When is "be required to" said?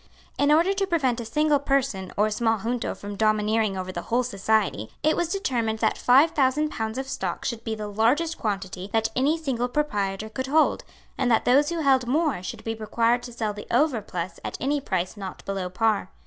12.63-13.31